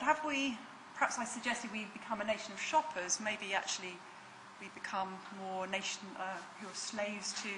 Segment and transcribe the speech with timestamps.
[0.00, 0.56] but have we,
[0.94, 3.94] perhaps I suggested we become a nation of shoppers, maybe actually
[4.60, 6.22] we become more nation uh,
[6.58, 7.48] who are slaves to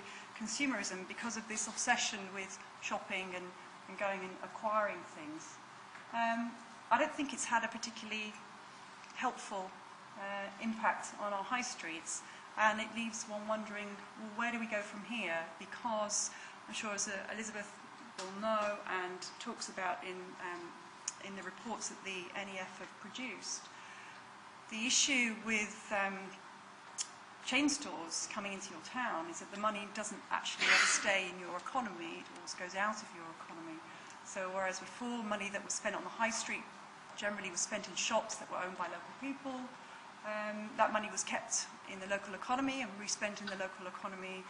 [0.43, 3.45] consumerism because of this obsession with shopping and,
[3.89, 5.55] and going and acquiring things.
[6.13, 6.51] Um,
[6.91, 8.35] I don't think it's had a particularly
[9.15, 9.71] helpful
[10.19, 12.23] uh, impact on our high streets,
[12.59, 13.87] and it leaves one wondering,
[14.21, 15.39] well, where do we go from here?
[15.61, 16.31] Because
[16.67, 17.71] I'm sure, as uh, Elizabeth
[18.19, 20.61] will know and talks about in, um,
[21.27, 23.63] in the reports that the NEF have produced,
[24.71, 26.17] the issue with um,
[27.45, 31.39] chain stores coming into your town is that the money doesn't actually ever stay in
[31.39, 33.77] your economy, it always goes out of your economy.
[34.25, 36.65] So whereas before money that was spent on the high street
[37.17, 39.59] generally was spent in shops that were owned by local people,
[40.25, 44.45] um, that money was kept in the local economy and respent in the local economy.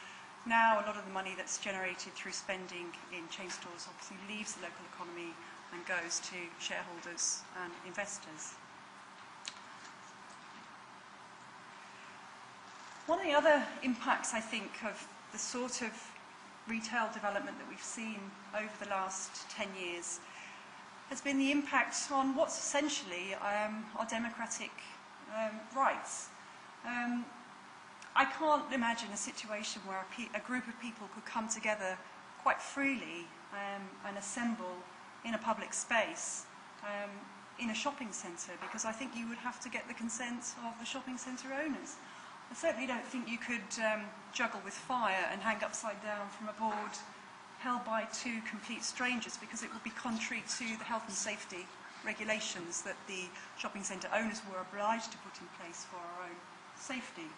[0.46, 4.52] Now a lot of the money that's generated through spending in chain stores obviously leaves
[4.54, 5.32] the local economy
[5.72, 8.54] and goes to shareholders and investors.
[13.06, 15.90] One of the other impacts, I think, of the sort of
[16.68, 18.20] retail development that we've seen
[18.54, 20.20] over the last 10 years
[21.08, 24.70] has been the impact on what's essentially um, our democratic
[25.36, 26.28] um, rights.
[26.86, 27.24] Um,
[28.14, 31.98] I can't imagine a situation where a, a, group of people could come together
[32.42, 34.76] quite freely um, and assemble
[35.24, 36.44] in a public space
[36.82, 37.10] um,
[37.60, 40.78] in a shopping centre because I think you would have to get the consent of
[40.80, 41.96] the shopping centre owners.
[42.50, 46.48] I certainly don't think you could um, juggle with fire and hang upside down from
[46.48, 46.92] a board
[47.60, 51.64] held by two complete strangers because it would be contrary to the health and safety
[52.04, 56.36] regulations that the shopping centre owners were obliged to put in place for our own
[56.74, 57.30] safety.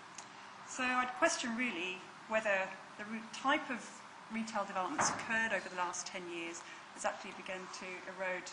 [0.66, 2.64] So I'd question really whether
[2.96, 3.84] the type of
[4.32, 6.62] retail developments occurred over the last 10 years
[6.94, 8.48] has actually begun to erode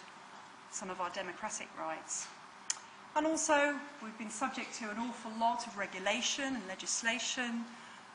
[0.71, 2.27] some of our democratic rights.
[3.15, 7.65] And also, we've been subject to an awful lot of regulation and legislation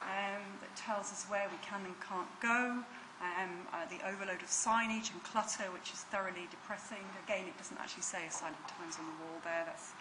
[0.02, 2.81] um, that tells us where we can and can't go,
[3.20, 7.04] um, uh, the overload of signage and clutter, which is thoroughly depressing.
[7.25, 9.65] Again, it doesn't actually say Silent Times on the wall there.
[9.66, 9.92] That's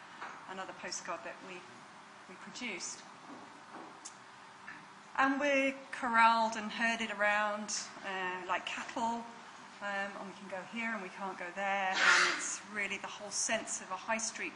[0.51, 1.55] another postcard that we,
[2.29, 3.01] we produced.
[5.17, 7.71] And we're corralled and herded around
[8.03, 9.23] uh, like cattle,
[9.85, 13.07] um, and we can go here and we can't go there, and it's really the
[13.07, 14.53] whole sense of a high street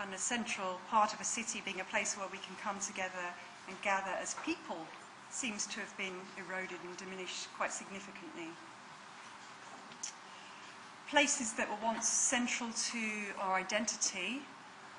[0.00, 3.30] and a central part of a city being a place where we can come together
[3.68, 4.78] and gather as people
[5.30, 8.50] seems to have been eroded and diminished quite significantly.
[11.08, 13.02] Places that were once central to
[13.40, 14.42] our identity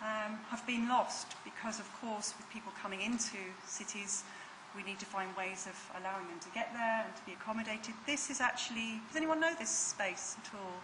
[0.02, 4.24] um, have been lost because, of course, with people coming into cities,
[4.76, 7.94] we need to find ways of allowing them to get there and to be accommodated.
[8.06, 10.80] This is actually, does anyone know this space at all?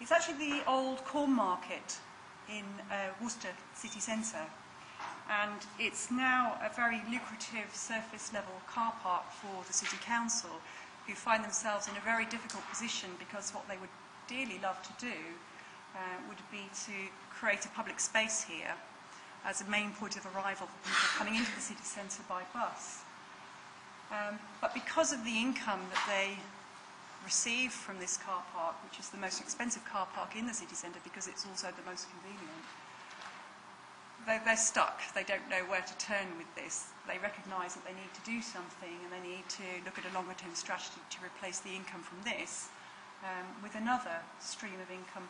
[0.00, 1.98] It's actually the old corn market
[2.48, 4.46] in uh, Worcester city centre.
[5.30, 10.50] And it's now a very lucrative surface level car park for the City Council,
[11.06, 13.92] who find themselves in a very difficult position because what they would
[14.26, 15.14] dearly love to do
[15.94, 15.98] uh,
[16.28, 16.92] would be to
[17.30, 18.74] create a public space here
[19.44, 23.02] as a main point of arrival for people coming into the city centre by bus.
[24.10, 26.38] Um, but because of the income that they
[27.24, 30.74] receive from this car park, which is the most expensive car park in the city
[30.74, 32.64] centre because it's also the most convenient.
[34.26, 35.00] They're, they're stuck.
[35.14, 36.90] They don't know where to turn with this.
[37.06, 40.12] They recognise that they need to do something and they need to look at a
[40.14, 42.68] longer term strategy to replace the income from this
[43.24, 45.28] um, with another stream of income.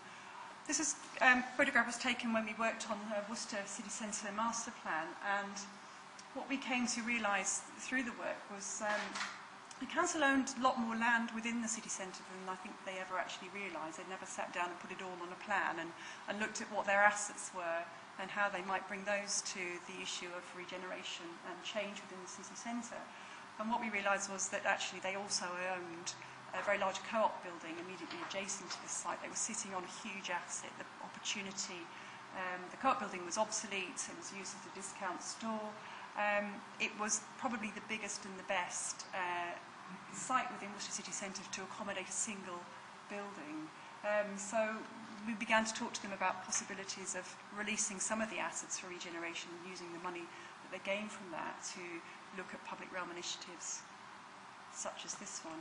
[0.67, 4.73] This is um, photograph was taken when we worked on the Worcester City Centre master
[4.83, 5.55] plan and
[6.35, 9.03] what we came to realise through the work was um,
[9.81, 13.01] the council owned a lot more land within the city centre than I think they
[13.01, 13.99] ever actually realised.
[13.99, 15.91] They never sat down and put it all on a plan and,
[16.29, 17.83] and looked at what their assets were
[18.21, 22.29] and how they might bring those to the issue of regeneration and change within the
[22.31, 23.01] city centre.
[23.59, 26.13] And what we realised was that actually they also owned
[26.53, 29.17] a very large co-op building immediately adjacent to this site.
[29.25, 31.81] They were sitting on a huge asset, the opportunity.
[32.37, 35.73] Um, the co-op building was obsolete, it was used as a discount store.
[36.19, 39.55] Um, it was probably the biggest and the best uh,
[40.13, 42.61] site within Worcester City Centre to accommodate a single
[43.09, 43.69] building.
[44.05, 44.77] Um, so
[45.27, 47.27] we began to talk to them about possibilities of
[47.57, 50.25] releasing some of the assets for regeneration and using the money
[50.65, 51.83] that they gain from that to
[52.37, 53.83] look at public realm initiatives
[54.73, 55.61] such as this one.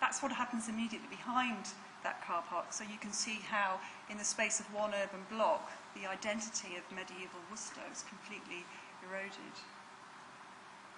[0.00, 1.64] That's what happens immediately behind
[2.06, 2.72] that car park.
[2.72, 6.86] So you can see how in the space of one urban block, the identity of
[6.94, 8.62] medieval Worcester is completely
[9.02, 9.58] eroded.